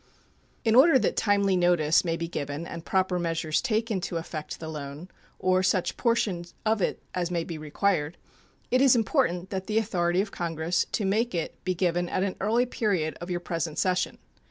In 0.65 0.73
order 0.73 0.97
that 0.97 1.15
timely 1.15 1.55
notice 1.55 2.03
may 2.03 2.17
be 2.17 2.27
given 2.27 2.65
and 2.65 2.83
proper 2.83 3.19
measures 3.19 3.61
taken 3.61 4.01
to 4.01 4.17
effect 4.17 4.59
the 4.59 4.67
loan, 4.67 5.09
or 5.37 5.61
such 5.61 5.95
portion 5.95 6.43
of 6.65 6.81
it 6.81 7.03
as 7.13 7.29
may 7.29 7.43
be 7.43 7.55
required, 7.59 8.17
it 8.71 8.81
is 8.81 8.95
important 8.95 9.51
that 9.51 9.67
the 9.67 9.77
authority 9.77 10.19
of 10.21 10.31
Congress 10.31 10.87
to 10.93 11.05
make 11.05 11.35
it 11.35 11.63
be 11.63 11.75
given 11.75 12.09
at 12.09 12.23
an 12.23 12.35
early 12.41 12.65
period 12.65 13.15
of 13.21 13.29
your 13.29 13.41
present 13.41 13.77
session. 13.77 14.17